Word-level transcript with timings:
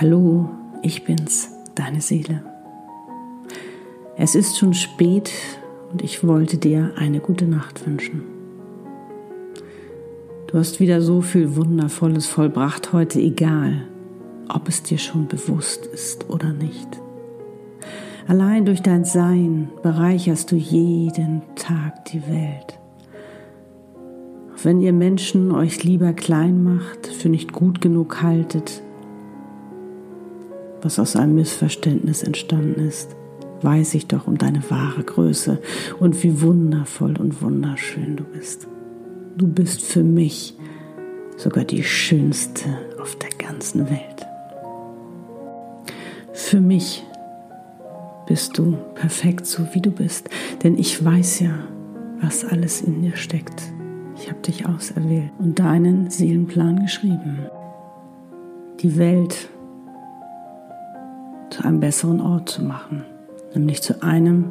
Hallo, 0.00 0.48
ich 0.80 1.04
bin's, 1.04 1.50
deine 1.74 2.00
Seele. 2.00 2.42
Es 4.16 4.34
ist 4.34 4.56
schon 4.56 4.72
spät 4.72 5.30
und 5.92 6.00
ich 6.00 6.26
wollte 6.26 6.56
dir 6.56 6.92
eine 6.96 7.20
gute 7.20 7.44
Nacht 7.44 7.86
wünschen. 7.86 8.22
Du 10.46 10.56
hast 10.56 10.80
wieder 10.80 11.02
so 11.02 11.20
viel 11.20 11.54
Wundervolles 11.54 12.26
vollbracht 12.26 12.94
heute, 12.94 13.20
egal 13.20 13.82
ob 14.48 14.68
es 14.68 14.82
dir 14.82 14.96
schon 14.96 15.28
bewusst 15.28 15.84
ist 15.84 16.30
oder 16.30 16.54
nicht. 16.54 16.88
Allein 18.26 18.64
durch 18.64 18.80
dein 18.80 19.04
Sein 19.04 19.68
bereicherst 19.82 20.50
du 20.50 20.56
jeden 20.56 21.42
Tag 21.56 22.06
die 22.06 22.22
Welt. 22.26 22.78
Auch 24.54 24.64
wenn 24.64 24.80
ihr 24.80 24.94
Menschen 24.94 25.52
euch 25.52 25.84
lieber 25.84 26.14
klein 26.14 26.64
macht, 26.64 27.06
für 27.06 27.28
nicht 27.28 27.52
gut 27.52 27.82
genug 27.82 28.22
haltet, 28.22 28.82
was 30.82 30.98
aus 30.98 31.16
einem 31.16 31.34
Missverständnis 31.34 32.22
entstanden 32.22 32.80
ist, 32.86 33.16
weiß 33.62 33.94
ich 33.94 34.06
doch 34.06 34.26
um 34.26 34.38
deine 34.38 34.62
wahre 34.70 35.02
Größe 35.02 35.60
und 35.98 36.22
wie 36.22 36.40
wundervoll 36.40 37.16
und 37.18 37.42
wunderschön 37.42 38.16
du 38.16 38.24
bist. 38.24 38.66
Du 39.36 39.46
bist 39.46 39.82
für 39.82 40.02
mich 40.02 40.54
sogar 41.36 41.64
die 41.64 41.82
schönste 41.82 42.64
auf 43.00 43.16
der 43.16 43.30
ganzen 43.30 43.88
Welt. 43.88 44.26
Für 46.32 46.60
mich 46.60 47.04
bist 48.26 48.58
du 48.58 48.76
perfekt 48.94 49.46
so 49.46 49.66
wie 49.72 49.80
du 49.80 49.90
bist, 49.90 50.28
denn 50.62 50.78
ich 50.78 51.04
weiß 51.04 51.40
ja, 51.40 51.54
was 52.20 52.44
alles 52.44 52.82
in 52.82 53.02
dir 53.02 53.16
steckt. 53.16 53.62
Ich 54.16 54.28
habe 54.28 54.40
dich 54.40 54.66
auserwählt 54.66 55.30
und 55.38 55.58
deinen 55.58 56.10
Seelenplan 56.10 56.82
geschrieben. 56.82 57.38
Die 58.80 58.98
Welt 58.98 59.48
zu 61.50 61.64
einem 61.64 61.80
besseren 61.80 62.20
Ort 62.20 62.48
zu 62.48 62.62
machen, 62.62 63.04
nämlich 63.54 63.82
zu 63.82 64.02
einem, 64.02 64.50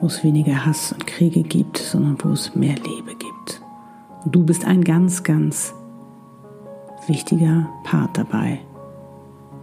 wo 0.00 0.06
es 0.06 0.22
weniger 0.24 0.64
Hass 0.66 0.92
und 0.92 1.06
Kriege 1.06 1.42
gibt, 1.42 1.78
sondern 1.78 2.16
wo 2.22 2.30
es 2.30 2.54
mehr 2.54 2.74
Liebe 2.74 3.14
gibt. 3.18 3.62
Und 4.24 4.34
du 4.34 4.44
bist 4.44 4.64
ein 4.64 4.84
ganz, 4.84 5.22
ganz 5.22 5.74
wichtiger 7.06 7.68
Part 7.84 8.16
dabei. 8.16 8.60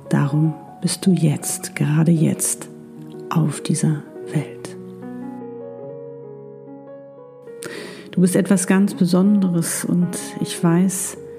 Darum 0.09 0.53
bist 0.81 1.05
du 1.05 1.11
jetzt, 1.11 1.75
gerade 1.75 2.11
jetzt, 2.11 2.69
auf 3.29 3.61
dieser 3.61 4.03
Welt. 4.33 4.75
Du 8.11 8.21
bist 8.21 8.35
etwas 8.35 8.67
ganz 8.67 8.93
Besonderes 8.93 9.85
und 9.85 10.17
ich 10.41 10.61
weiß, 10.61 11.15
dass 11.15 11.30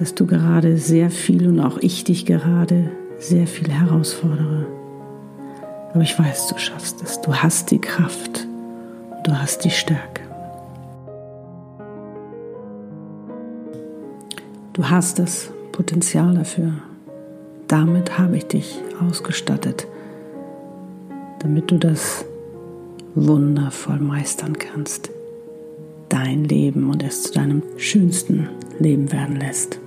du 0.00 0.26
gerade 0.26 0.78
sehr 0.78 1.10
viel 1.10 1.48
und 1.48 1.60
auch 1.60 1.78
ich 1.78 2.04
dich 2.04 2.26
gerade 2.26 2.90
sehr 3.18 3.46
viel 3.46 3.70
herausfordere. 3.70 4.66
Aber 5.92 6.02
ich 6.02 6.18
weiß, 6.18 6.48
du 6.48 6.58
schaffst 6.58 7.02
es. 7.02 7.20
Du 7.20 7.34
hast 7.34 7.70
die 7.70 7.80
Kraft 7.80 8.46
du 9.22 9.32
hast 9.32 9.64
die 9.64 9.70
Stärke. 9.70 10.22
Du 14.72 14.88
hast 14.88 15.18
das 15.18 15.50
Potenzial 15.70 16.34
dafür. 16.34 16.72
Damit 17.68 18.18
habe 18.18 18.36
ich 18.36 18.46
dich 18.46 18.78
ausgestattet, 19.06 19.86
damit 21.40 21.70
du 21.70 21.78
das 21.78 22.24
wundervoll 23.14 23.98
meistern 23.98 24.58
kannst. 24.58 25.10
Dein 26.08 26.44
Leben 26.44 26.90
und 26.90 27.02
es 27.02 27.24
zu 27.24 27.32
deinem 27.32 27.62
schönsten 27.76 28.48
Leben 28.78 29.12
werden 29.12 29.36
lässt. 29.36 29.78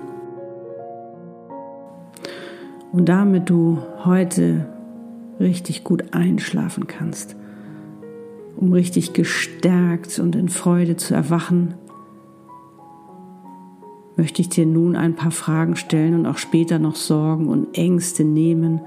Und 2.96 3.10
damit 3.10 3.50
du 3.50 3.80
heute 4.06 4.70
richtig 5.38 5.84
gut 5.84 6.14
einschlafen 6.14 6.88
kannst, 6.88 7.36
um 8.56 8.72
richtig 8.72 9.12
gestärkt 9.12 10.18
und 10.18 10.34
in 10.34 10.48
Freude 10.48 10.96
zu 10.96 11.14
erwachen, 11.14 11.74
möchte 14.16 14.42
ich 14.42 14.48
dir 14.48 14.66
nun 14.66 14.96
ein 14.96 15.14
paar 15.14 15.32
Fragen 15.32 15.76
stellen 15.76 16.14
und 16.14 16.26
auch 16.26 16.38
später 16.38 16.80
noch 16.80 16.96
Sorgen 16.96 17.50
und 17.50 17.78
Ängste 17.78 18.24
nehmen, 18.24 18.80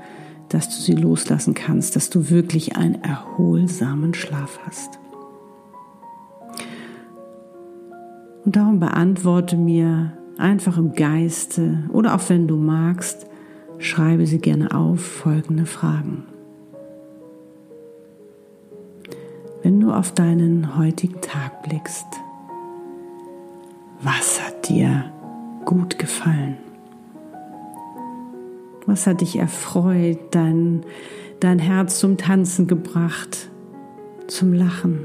dass 0.48 0.74
du 0.74 0.82
sie 0.82 0.94
loslassen 0.94 1.52
kannst, 1.52 1.94
dass 1.94 2.08
du 2.08 2.30
wirklich 2.30 2.76
einen 2.76 3.02
erholsamen 3.02 4.14
Schlaf 4.14 4.58
hast. 4.64 4.98
Und 8.46 8.56
darum 8.56 8.80
beantworte 8.80 9.58
mir 9.58 10.14
einfach 10.38 10.78
im 10.78 10.94
Geiste 10.94 11.84
oder 11.92 12.14
auch 12.14 12.26
wenn 12.30 12.48
du 12.48 12.56
magst, 12.56 13.27
schreibe 13.78 14.26
sie 14.26 14.38
gerne 14.38 14.74
auf 14.74 15.00
folgende 15.00 15.66
Fragen. 15.66 16.24
Wenn 19.62 19.80
du 19.80 19.92
auf 19.92 20.12
deinen 20.12 20.76
heutigen 20.76 21.20
Tag 21.20 21.62
blickst, 21.62 22.06
was 24.02 24.40
hat 24.40 24.68
dir 24.68 25.12
gut 25.64 25.98
gefallen? 25.98 26.56
Was 28.86 29.06
hat 29.06 29.20
dich 29.20 29.36
erfreut, 29.36 30.18
dein, 30.30 30.82
dein 31.40 31.58
Herz 31.58 31.98
zum 31.98 32.16
Tanzen 32.16 32.66
gebracht, 32.66 33.50
zum 34.28 34.52
Lachen? 34.52 35.00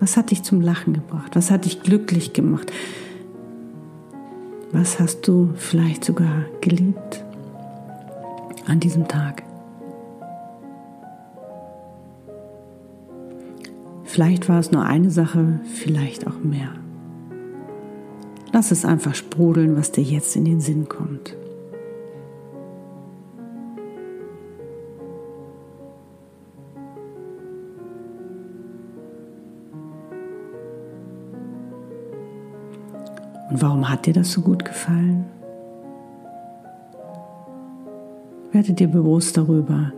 Was 0.00 0.16
hat 0.16 0.30
dich 0.30 0.42
zum 0.42 0.60
Lachen 0.60 0.94
gebracht? 0.94 1.36
Was 1.36 1.50
hat 1.50 1.64
dich 1.64 1.82
glücklich 1.82 2.32
gemacht? 2.32 2.72
Was 4.72 4.98
hast 4.98 5.28
du 5.28 5.50
vielleicht 5.54 6.04
sogar 6.04 6.46
geliebt? 6.60 7.23
An 8.66 8.80
diesem 8.80 9.08
Tag. 9.08 9.42
Vielleicht 14.04 14.48
war 14.48 14.60
es 14.60 14.70
nur 14.70 14.84
eine 14.84 15.10
Sache, 15.10 15.60
vielleicht 15.64 16.26
auch 16.26 16.38
mehr. 16.38 16.68
Lass 18.52 18.70
es 18.70 18.84
einfach 18.84 19.16
sprudeln, 19.16 19.76
was 19.76 19.90
dir 19.90 20.04
jetzt 20.04 20.36
in 20.36 20.44
den 20.44 20.60
Sinn 20.60 20.88
kommt. 20.88 21.34
Und 33.50 33.60
warum 33.60 33.88
hat 33.90 34.06
dir 34.06 34.12
das 34.12 34.30
so 34.30 34.40
gut 34.40 34.64
gefallen? 34.64 35.33
Werde 38.54 38.72
dir 38.72 38.86
bewusst 38.86 39.36
darüber, 39.36 39.92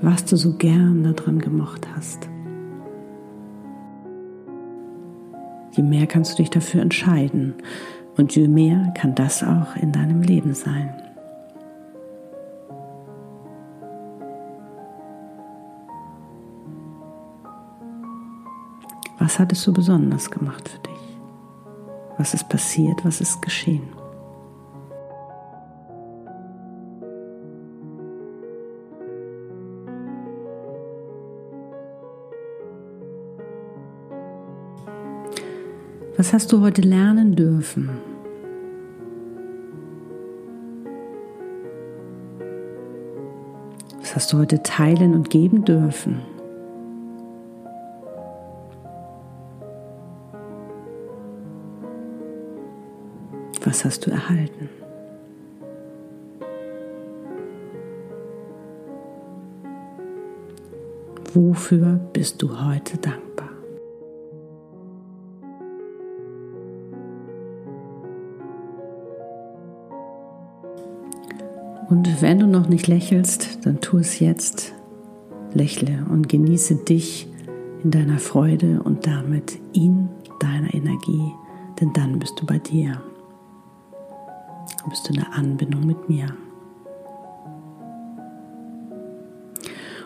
was 0.00 0.24
du 0.24 0.36
so 0.36 0.52
gern 0.52 1.02
daran 1.02 1.40
gemocht 1.40 1.88
hast. 1.96 2.28
Je 5.72 5.82
mehr 5.82 6.06
kannst 6.06 6.34
du 6.34 6.36
dich 6.36 6.50
dafür 6.50 6.82
entscheiden 6.82 7.54
und 8.16 8.36
je 8.36 8.46
mehr 8.46 8.94
kann 8.96 9.16
das 9.16 9.42
auch 9.42 9.74
in 9.74 9.90
deinem 9.90 10.22
Leben 10.22 10.54
sein. 10.54 10.94
Was 19.18 19.40
hat 19.40 19.50
es 19.50 19.62
so 19.62 19.72
besonders 19.72 20.30
gemacht 20.30 20.68
für 20.68 20.78
dich? 20.78 21.18
Was 22.18 22.34
ist 22.34 22.48
passiert? 22.48 23.04
Was 23.04 23.20
ist 23.20 23.42
geschehen? 23.42 23.95
Was 36.16 36.32
hast 36.32 36.50
du 36.50 36.62
heute 36.62 36.80
lernen 36.80 37.36
dürfen? 37.36 37.90
Was 44.00 44.16
hast 44.16 44.32
du 44.32 44.38
heute 44.38 44.62
teilen 44.62 45.14
und 45.14 45.28
geben 45.28 45.66
dürfen? 45.66 46.22
Was 53.62 53.84
hast 53.84 54.06
du 54.06 54.10
erhalten? 54.10 54.70
Wofür 61.34 62.00
bist 62.14 62.40
du 62.40 62.58
heute 62.64 62.96
dankbar? 62.96 63.55
Und 72.16 72.22
wenn 72.22 72.38
du 72.38 72.46
noch 72.46 72.66
nicht 72.66 72.86
lächelst, 72.86 73.66
dann 73.66 73.82
tu 73.82 73.98
es 73.98 74.20
jetzt. 74.20 74.72
Lächle 75.52 76.06
und 76.10 76.30
genieße 76.30 76.76
dich 76.76 77.28
in 77.84 77.90
deiner 77.90 78.16
Freude 78.16 78.82
und 78.82 79.06
damit 79.06 79.58
in 79.74 80.08
deiner 80.40 80.72
Energie, 80.72 81.34
denn 81.78 81.92
dann 81.92 82.18
bist 82.18 82.40
du 82.40 82.46
bei 82.46 82.58
dir. 82.58 83.02
dann 84.80 84.88
bist 84.88 85.06
du 85.06 85.12
in 85.12 85.20
der 85.20 85.34
Anbindung 85.34 85.86
mit 85.86 86.08
mir. 86.08 86.28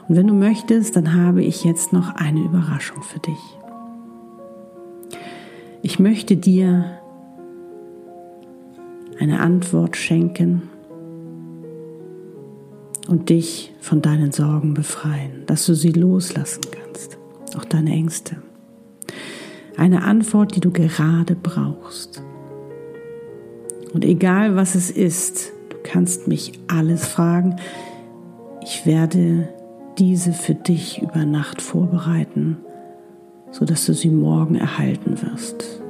Und 0.08 0.16
wenn 0.16 0.26
du 0.26 0.34
möchtest, 0.34 0.96
dann 0.96 1.14
habe 1.14 1.44
ich 1.44 1.62
jetzt 1.62 1.92
noch 1.92 2.16
eine 2.16 2.40
Überraschung 2.40 3.04
für 3.04 3.20
dich. 3.20 3.58
Ich 5.82 6.00
möchte 6.00 6.36
dir 6.36 6.98
eine 9.20 9.38
Antwort 9.38 9.96
schenken 9.96 10.70
und 13.10 13.28
dich 13.28 13.74
von 13.80 14.02
deinen 14.02 14.30
Sorgen 14.30 14.72
befreien, 14.72 15.42
dass 15.46 15.66
du 15.66 15.74
sie 15.74 15.90
loslassen 15.90 16.62
kannst, 16.70 17.18
auch 17.56 17.64
deine 17.64 17.90
Ängste. 17.90 18.36
Eine 19.76 20.04
Antwort, 20.04 20.54
die 20.54 20.60
du 20.60 20.70
gerade 20.70 21.34
brauchst. 21.34 22.22
Und 23.92 24.04
egal 24.04 24.54
was 24.54 24.76
es 24.76 24.92
ist, 24.92 25.50
du 25.70 25.76
kannst 25.82 26.28
mich 26.28 26.52
alles 26.68 27.04
fragen. 27.04 27.56
Ich 28.62 28.86
werde 28.86 29.48
diese 29.98 30.32
für 30.32 30.54
dich 30.54 31.02
über 31.02 31.24
Nacht 31.24 31.60
vorbereiten, 31.60 32.58
sodass 33.50 33.86
du 33.86 33.92
sie 33.92 34.10
morgen 34.10 34.54
erhalten 34.54 35.20
wirst. 35.20 35.82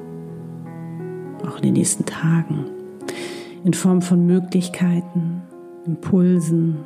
Auch 1.46 1.56
in 1.56 1.62
den 1.64 1.74
nächsten 1.74 2.06
Tagen. 2.06 2.64
In 3.62 3.74
Form 3.74 4.00
von 4.00 4.24
Möglichkeiten, 4.24 5.42
Impulsen, 5.84 6.78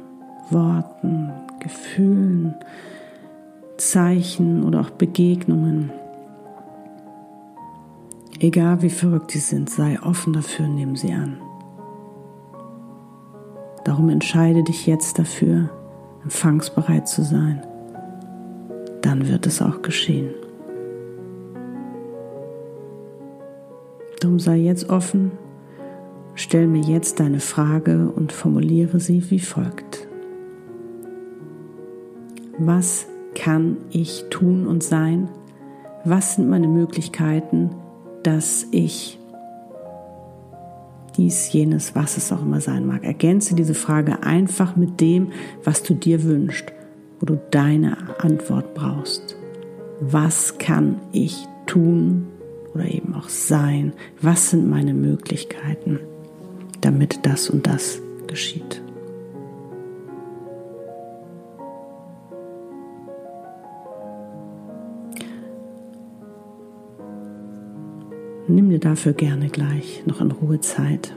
Worten, 0.50 1.32
Gefühlen, 1.61 2.55
Zeichen 3.76 4.64
oder 4.64 4.81
auch 4.81 4.91
Begegnungen. 4.91 5.91
Egal 8.41 8.82
wie 8.82 8.91
verrückt 8.91 9.31
sie 9.31 9.38
sind, 9.38 9.70
sei 9.70 9.99
offen 10.02 10.32
dafür 10.32 10.67
nimm 10.67 10.96
sie 10.96 11.12
an. 11.12 11.38
Darum 13.85 14.08
entscheide 14.08 14.62
dich 14.62 14.87
jetzt 14.87 15.19
dafür, 15.19 15.70
empfangsbereit 16.23 17.06
zu 17.06 17.23
sein. 17.23 17.62
Dann 19.02 19.29
wird 19.29 19.46
es 19.46 19.61
auch 19.61 19.82
geschehen. 19.82 20.31
Darum 24.20 24.41
sei 24.41 24.56
jetzt 24.56 24.88
offen, 24.88 25.32
stell 26.35 26.67
mir 26.67 26.81
jetzt 26.81 27.20
deine 27.20 27.41
Frage 27.41 28.11
und 28.11 28.32
formuliere 28.32 28.99
sie 28.99 29.31
wie 29.31 29.38
folgt. 29.38 30.04
Was 32.59 33.06
kann 33.35 33.77
ich 33.91 34.25
tun 34.31 34.67
und 34.67 34.83
sein? 34.83 35.29
Was 36.05 36.37
sind 36.37 36.49
meine 36.49 36.69
Möglichkeiten, 36.69 37.71
dass 38.23 38.67
ich 38.71 39.19
dies, 41.17 41.53
jenes, 41.53 41.95
was 41.95 42.17
es 42.17 42.33
auch 42.33 42.43
immer 42.43 42.61
sein 42.61 42.87
mag. 42.87 43.05
Ergänze 43.05 43.55
diese 43.55 43.75
Frage 43.75 44.23
einfach 44.23 44.77
mit 44.77 45.01
dem, 45.01 45.33
was 45.62 45.83
du 45.83 45.95
dir 45.95 46.25
wünschst, 46.25 46.73
wo 47.21 47.27
du 47.27 47.41
deine 47.51 47.97
Antwort 48.19 48.75
brauchst. 48.75 49.37
Was 50.01 50.59
kann 50.59 51.01
ich 51.12 51.47
tun 51.67 52.27
oder 52.75 52.87
eben 52.87 53.15
auch 53.15 53.29
sein? 53.29 53.93
Was 54.21 54.51
sind 54.51 54.69
meine 54.69 54.95
Möglichkeiten, 54.95 56.01
damit 56.81 57.25
das 57.25 57.49
und 57.49 57.67
das 57.67 58.01
geschieht? 58.27 58.83
Nimm 68.46 68.69
dir 68.69 68.79
dafür 68.79 69.14
gerne 69.14 69.49
gleich 69.49 70.02
noch 70.06 70.20
in 70.20 70.31
Ruhe 70.31 70.61
Zeit. 70.61 71.14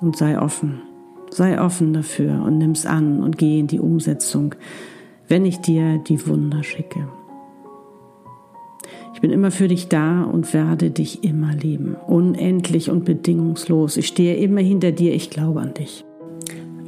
Und 0.00 0.16
sei 0.16 0.40
offen, 0.40 0.80
sei 1.30 1.60
offen 1.60 1.92
dafür 1.92 2.42
und 2.42 2.56
nimm's 2.56 2.86
an 2.86 3.22
und 3.22 3.36
geh 3.36 3.58
in 3.58 3.66
die 3.66 3.80
Umsetzung, 3.80 4.54
wenn 5.28 5.44
ich 5.44 5.58
dir 5.58 5.98
die 5.98 6.26
Wunder 6.26 6.64
schicke. 6.64 7.06
Ich 9.12 9.20
bin 9.20 9.30
immer 9.30 9.50
für 9.50 9.68
dich 9.68 9.88
da 9.88 10.22
und 10.22 10.54
werde 10.54 10.90
dich 10.90 11.22
immer 11.22 11.52
lieben, 11.52 11.96
unendlich 12.06 12.88
und 12.88 13.04
bedingungslos. 13.04 13.98
Ich 13.98 14.06
stehe 14.06 14.36
immer 14.36 14.62
hinter 14.62 14.92
dir, 14.92 15.14
ich 15.14 15.28
glaube 15.28 15.60
an 15.60 15.74
dich. 15.74 16.06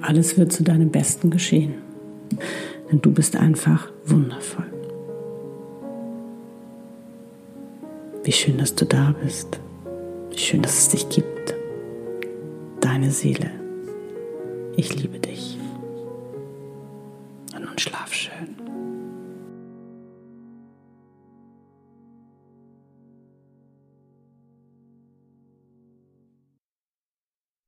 Alles 0.00 0.38
wird 0.38 0.50
zu 0.50 0.64
deinem 0.64 0.88
Besten 0.88 1.29
geschehen, 1.29 1.75
denn 2.91 3.03
du 3.03 3.12
bist 3.12 3.37
einfach 3.37 3.93
wundervoll. 4.06 4.72
Wie 8.25 8.33
schön, 8.33 8.59
dass 8.59 8.75
du 8.77 8.85
da 8.85 9.15
bist. 9.21 9.59
Wie 10.31 10.39
schön, 10.39 10.63
dass 10.63 10.79
es 10.79 10.89
dich 10.91 11.09
gibt. 11.09 11.55
Deine 12.81 13.11
Seele. 13.11 13.51
Ich 14.77 14.95
liebe 14.95 15.19
dich. 15.19 15.59
Und 17.55 17.65
nun 17.65 17.79
schlaf 17.79 18.15
schön. 18.15 18.51